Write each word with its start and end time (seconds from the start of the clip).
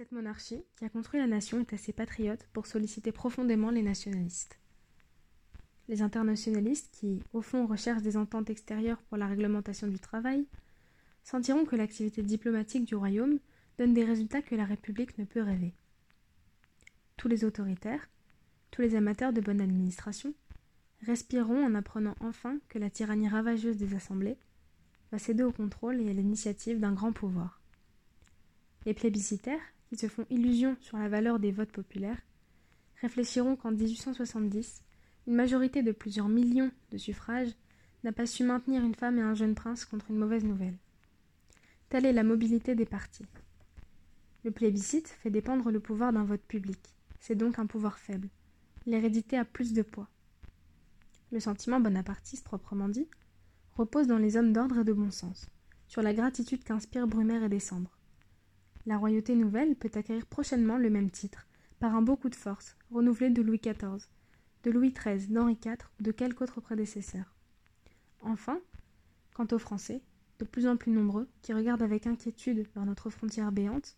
Cette 0.00 0.12
monarchie, 0.12 0.64
qui 0.76 0.86
a 0.86 0.88
construit 0.88 1.20
la 1.20 1.26
nation, 1.26 1.60
est 1.60 1.74
assez 1.74 1.92
patriote 1.92 2.48
pour 2.54 2.66
solliciter 2.66 3.12
profondément 3.12 3.68
les 3.68 3.82
nationalistes. 3.82 4.58
Les 5.88 6.00
internationalistes, 6.00 6.88
qui, 6.90 7.22
au 7.34 7.42
fond, 7.42 7.66
recherchent 7.66 8.00
des 8.00 8.16
ententes 8.16 8.48
extérieures 8.48 9.02
pour 9.02 9.18
la 9.18 9.26
réglementation 9.26 9.88
du 9.88 9.98
travail, 9.98 10.46
sentiront 11.22 11.66
que 11.66 11.76
l'activité 11.76 12.22
diplomatique 12.22 12.86
du 12.86 12.94
royaume 12.94 13.40
donne 13.76 13.92
des 13.92 14.06
résultats 14.06 14.40
que 14.40 14.54
la 14.54 14.64
République 14.64 15.18
ne 15.18 15.26
peut 15.26 15.42
rêver. 15.42 15.74
Tous 17.18 17.28
les 17.28 17.44
autoritaires, 17.44 18.08
tous 18.70 18.80
les 18.80 18.94
amateurs 18.94 19.34
de 19.34 19.42
bonne 19.42 19.60
administration, 19.60 20.32
respireront 21.02 21.62
en 21.62 21.74
apprenant 21.74 22.14
enfin 22.20 22.58
que 22.70 22.78
la 22.78 22.88
tyrannie 22.88 23.28
ravageuse 23.28 23.76
des 23.76 23.94
assemblées 23.94 24.38
va 25.12 25.18
céder 25.18 25.42
au 25.42 25.52
contrôle 25.52 26.00
et 26.00 26.08
à 26.08 26.14
l'initiative 26.14 26.80
d'un 26.80 26.94
grand 26.94 27.12
pouvoir. 27.12 27.60
Les 28.86 28.94
plébiscitaires, 28.94 29.60
qui 29.90 29.96
se 29.96 30.06
font 30.06 30.24
illusion 30.30 30.76
sur 30.80 30.98
la 30.98 31.08
valeur 31.08 31.40
des 31.40 31.50
votes 31.50 31.72
populaires, 31.72 32.22
réfléchiront 33.00 33.56
qu'en 33.56 33.72
1870, 33.72 34.84
une 35.26 35.34
majorité 35.34 35.82
de 35.82 35.90
plusieurs 35.90 36.28
millions 36.28 36.70
de 36.92 36.96
suffrages 36.96 37.50
n'a 38.04 38.12
pas 38.12 38.26
su 38.26 38.44
maintenir 38.44 38.84
une 38.84 38.94
femme 38.94 39.18
et 39.18 39.22
un 39.22 39.34
jeune 39.34 39.56
prince 39.56 39.84
contre 39.84 40.10
une 40.10 40.18
mauvaise 40.18 40.44
nouvelle. 40.44 40.78
Telle 41.88 42.06
est 42.06 42.12
la 42.12 42.22
mobilité 42.22 42.76
des 42.76 42.86
partis. 42.86 43.26
Le 44.44 44.52
plébiscite 44.52 45.08
fait 45.08 45.30
dépendre 45.30 45.72
le 45.72 45.80
pouvoir 45.80 46.12
d'un 46.12 46.24
vote 46.24 46.44
public. 46.46 46.78
C'est 47.18 47.34
donc 47.34 47.58
un 47.58 47.66
pouvoir 47.66 47.98
faible. 47.98 48.28
L'hérédité 48.86 49.36
a 49.36 49.44
plus 49.44 49.72
de 49.72 49.82
poids. 49.82 50.08
Le 51.32 51.40
sentiment 51.40 51.80
bonapartiste, 51.80 52.44
proprement 52.44 52.88
dit, 52.88 53.08
repose 53.76 54.06
dans 54.06 54.18
les 54.18 54.36
hommes 54.36 54.52
d'ordre 54.52 54.78
et 54.78 54.84
de 54.84 54.92
bon 54.92 55.10
sens, 55.10 55.48
sur 55.88 56.00
la 56.00 56.14
gratitude 56.14 56.62
qu'inspirent 56.62 57.08
Brumaire 57.08 57.42
et 57.42 57.48
Décembre. 57.48 57.99
La 58.86 58.96
royauté 58.96 59.34
nouvelle 59.34 59.76
peut 59.76 59.90
acquérir 59.94 60.26
prochainement 60.26 60.78
le 60.78 60.88
même 60.88 61.10
titre, 61.10 61.46
par 61.80 61.94
un 61.94 62.02
beau 62.02 62.16
coup 62.16 62.30
de 62.30 62.34
force, 62.34 62.76
renouvelé 62.90 63.28
de 63.28 63.42
Louis 63.42 63.60
XIV, 63.62 64.08
de 64.62 64.70
Louis 64.70 64.92
XIII, 64.92 65.26
d'Henri 65.28 65.58
IV 65.64 65.76
ou 65.98 66.02
de 66.02 66.12
quelque 66.12 66.42
autre 66.42 66.60
prédécesseur. 66.60 67.34
Enfin, 68.22 68.60
quant 69.34 69.46
aux 69.52 69.58
Français, 69.58 70.02
de 70.38 70.44
plus 70.46 70.66
en 70.66 70.76
plus 70.76 70.92
nombreux, 70.92 71.28
qui 71.42 71.52
regardent 71.52 71.82
avec 71.82 72.06
inquiétude 72.06 72.66
vers 72.74 72.86
notre 72.86 73.10
frontière 73.10 73.52
béante, 73.52 73.96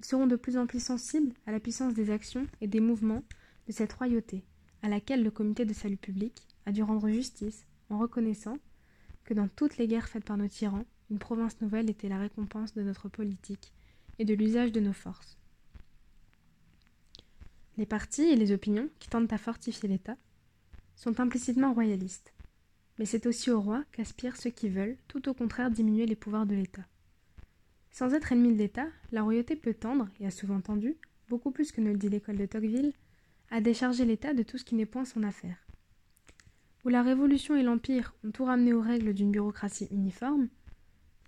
ils 0.00 0.04
seront 0.04 0.26
de 0.26 0.36
plus 0.36 0.56
en 0.56 0.66
plus 0.66 0.82
sensibles 0.82 1.32
à 1.46 1.52
la 1.52 1.60
puissance 1.60 1.94
des 1.94 2.10
actions 2.10 2.46
et 2.60 2.66
des 2.66 2.80
mouvements 2.80 3.22
de 3.66 3.72
cette 3.72 3.92
royauté, 3.92 4.44
à 4.82 4.88
laquelle 4.88 5.22
le 5.22 5.30
comité 5.30 5.64
de 5.64 5.72
salut 5.72 5.96
public 5.96 6.46
a 6.66 6.72
dû 6.72 6.82
rendre 6.82 7.08
justice 7.08 7.66
en 7.90 7.98
reconnaissant 7.98 8.58
que 9.24 9.34
dans 9.34 9.48
toutes 9.48 9.76
les 9.76 9.86
guerres 9.86 10.08
faites 10.08 10.24
par 10.24 10.36
nos 10.36 10.48
tyrans, 10.48 10.86
une 11.10 11.18
province 11.18 11.60
nouvelle 11.60 11.90
était 11.90 12.08
la 12.08 12.18
récompense 12.18 12.74
de 12.74 12.82
notre 12.82 13.08
politique 13.08 13.72
et 14.18 14.24
de 14.24 14.34
l'usage 14.34 14.72
de 14.72 14.80
nos 14.80 14.92
forces. 14.92 15.38
Les 17.76 17.86
partis 17.86 18.22
et 18.22 18.36
les 18.36 18.52
opinions 18.52 18.88
qui 18.98 19.08
tentent 19.08 19.32
à 19.32 19.38
fortifier 19.38 19.88
l'État 19.88 20.16
sont 20.96 21.20
implicitement 21.20 21.72
royalistes, 21.72 22.32
mais 22.98 23.04
c'est 23.04 23.26
aussi 23.26 23.50
au 23.50 23.60
roi 23.60 23.84
qu'aspirent 23.92 24.36
ceux 24.36 24.50
qui 24.50 24.68
veulent, 24.68 24.96
tout 25.06 25.28
au 25.28 25.34
contraire, 25.34 25.70
diminuer 25.70 26.06
les 26.06 26.16
pouvoirs 26.16 26.46
de 26.46 26.56
l'État. 26.56 26.86
Sans 27.90 28.12
être 28.14 28.32
ennemi 28.32 28.52
de 28.52 28.58
l'État, 28.58 28.88
la 29.12 29.22
royauté 29.22 29.54
peut 29.54 29.74
tendre, 29.74 30.08
et 30.20 30.26
a 30.26 30.30
souvent 30.30 30.60
tendu, 30.60 30.96
beaucoup 31.28 31.50
plus 31.50 31.70
que 31.70 31.80
ne 31.80 31.92
le 31.92 31.98
dit 31.98 32.08
l'école 32.08 32.36
de 32.36 32.46
Tocqueville, 32.46 32.92
à 33.50 33.60
décharger 33.60 34.04
l'État 34.04 34.34
de 34.34 34.42
tout 34.42 34.58
ce 34.58 34.64
qui 34.64 34.74
n'est 34.74 34.86
point 34.86 35.04
son 35.04 35.22
affaire 35.22 35.68
où 36.84 36.88
la 36.88 37.02
Révolution 37.02 37.56
et 37.56 37.62
l'Empire 37.62 38.14
ont 38.24 38.30
tout 38.30 38.44
ramené 38.44 38.72
aux 38.72 38.80
règles 38.80 39.14
d'une 39.14 39.30
bureaucratie 39.30 39.88
uniforme, 39.90 40.48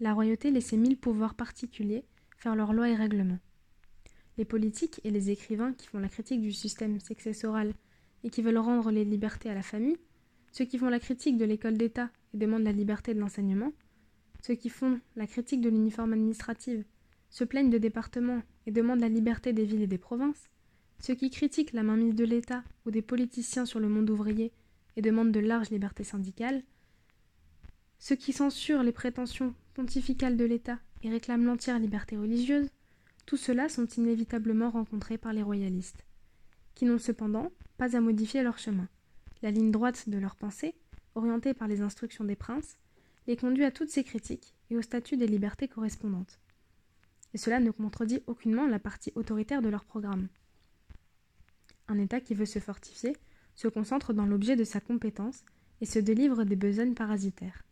la 0.01 0.15
royauté 0.15 0.51
laissait 0.51 0.77
mille 0.77 0.97
pouvoirs 0.97 1.35
particuliers 1.35 2.05
faire 2.41 2.57
leurs 2.57 2.73
lois 2.73 2.89
et 2.89 2.95
règlements. 2.95 3.39
Les 4.39 4.45
politiques 4.45 5.01
et 5.05 5.11
les 5.11 5.31
écrivains 5.31 5.75
qui 5.75 5.87
font 5.87 5.99
la 5.99 6.09
critique 6.09 6.41
du 6.41 6.53
système 6.53 6.99
successoral 6.99 7.75
et 8.25 8.31
qui 8.31 8.43
veulent 8.43 8.59
rendre 8.59 8.91
les 8.91 9.05
libertés 9.05 9.51
à 9.51 9.55
la 9.55 9.63
famille, 9.63 9.99
ceux 10.51 10.65
qui 10.65 10.79
font 10.79 10.89
la 10.89 10.99
critique 10.99 11.37
de 11.37 11.45
l'école 11.45 11.77
d'État 11.77 12.11
et 12.35 12.39
demandent 12.39 12.65
la 12.65 12.73
liberté 12.73 13.15
de 13.15 13.21
l'enseignement, 13.21 13.73
ceux 14.43 14.55
qui 14.55 14.71
font 14.71 15.01
la 15.17 15.27
critique 15.27 15.61
de 15.61 15.69
l'uniforme 15.69 16.15
administrative, 16.15 16.85
se 17.29 17.45
plaignent 17.45 17.71
de 17.71 17.79
départements 17.79 18.43
et 18.67 18.73
demandent 18.73 19.01
la 19.01 19.09
liberté 19.09 19.53
des 19.53 19.65
villes 19.65 19.83
et 19.83 19.87
des 19.87 19.99
provinces, 19.99 20.49
ceux 20.99 21.15
qui 21.15 21.31
critiquent 21.31 21.73
la 21.73 21.83
mainmise 21.83 22.15
de 22.15 22.25
l'État 22.25 22.65
ou 22.87 22.91
des 22.91 23.03
politiciens 23.03 23.67
sur 23.67 23.81
le 23.81 23.89
monde 23.89 24.11
ouvrier 24.11 24.53
et 24.97 25.03
demandent 25.03 25.33
de 25.33 25.41
larges 25.41 25.71
libertés 25.71 26.05
syndicales, 26.05 26.63
ceux 27.99 28.17
qui 28.17 28.33
censurent 28.33 28.83
les 28.83 28.93
prétentions 28.93 29.55
pontificales 29.75 30.37
de 30.37 30.45
l'État 30.45 30.79
et 31.03 31.11
réclament 31.11 31.45
l'entière 31.45 31.79
liberté 31.79 32.17
religieuse, 32.17 32.69
tout 33.27 33.37
cela 33.37 33.69
sont 33.69 33.87
inévitablement 33.87 34.71
rencontrés 34.71 35.19
par 35.19 35.33
les 35.33 35.43
royalistes, 35.43 36.05
qui 36.75 36.85
n'ont 36.85 36.99
cependant 36.99 37.53
pas 37.77 37.97
à 37.97 38.01
modifier 38.01 38.43
leur 38.43 38.59
chemin. 38.59 38.89
La 39.43 39.51
ligne 39.51 39.71
droite 39.71 40.09
de 40.09 40.19
leur 40.19 40.37
pensée, 40.37 40.75
orientée 41.15 41.55
par 41.55 41.69
les 41.69 41.81
instructions 41.81 42.25
des 42.25 42.37
princes, 42.37 42.77
les 43.27 43.37
conduit 43.37 43.65
à 43.65 43.71
toutes 43.71 43.91
ces 43.91 44.05
critiques 44.05 44.55
et 44.71 44.77
au 44.77 44.83
statut 44.83 45.17
des 45.17 45.27
libertés 45.27 45.69
correspondantes. 45.69 46.39
Et 47.33 47.39
cela 47.39 47.61
ne 47.61 47.71
contredit 47.71 48.23
aucunement 48.27 48.67
la 48.67 48.79
partie 48.79 49.13
autoritaire 49.15 49.63
de 49.63 49.69
leur 49.69 49.85
programme. 49.85 50.29
Un 51.89 51.99
État 51.99 52.21
qui 52.21 52.35
veut 52.35 52.47
se 52.47 52.59
fortifier 52.59 53.17
se 53.55 53.69
concentre 53.69 54.13
dans 54.13 54.27
l'objet 54.27 54.57
de 54.57 54.65
sa 54.65 54.81
compétence 54.81 55.45
et 55.81 55.87
se 55.87 55.99
délivre 55.99 56.45
des 56.45 56.57
besognes 56.57 56.95
parasitaires. 56.95 57.63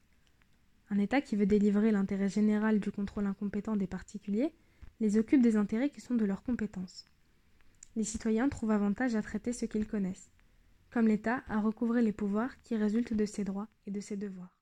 Un 0.91 0.99
État 0.99 1.21
qui 1.21 1.37
veut 1.37 1.47
délivrer 1.47 1.91
l'intérêt 1.93 2.28
général 2.28 2.81
du 2.81 2.91
contrôle 2.91 3.26
incompétent 3.26 3.76
des 3.76 3.87
particuliers 3.87 4.53
les 5.00 5.19
occupe 5.19 5.43
des 5.43 5.56
intérêts 5.56 5.91
qui 5.91 6.00
sont 6.00 6.15
de 6.15 6.25
leur 6.25 6.43
compétence. 6.43 7.06
Les 7.94 8.04
citoyens 8.04 8.49
trouvent 8.49 8.71
avantage 8.71 9.15
à 9.15 9.22
traiter 9.22 9.53
ce 9.53 9.66
qu'ils 9.66 9.87
connaissent, 9.87 10.31
comme 10.91 11.06
l'État 11.06 11.43
à 11.49 11.60
recouvrer 11.60 12.03
les 12.03 12.12
pouvoirs 12.12 12.60
qui 12.62 12.76
résultent 12.76 13.15
de 13.15 13.26
ses 13.26 13.44
droits 13.44 13.69
et 13.87 13.91
de 13.91 14.00
ses 14.00 14.16
devoirs. 14.16 14.57